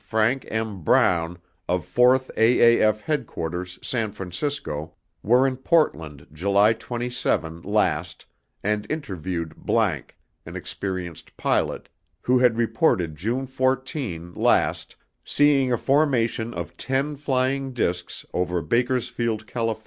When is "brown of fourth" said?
0.81-2.31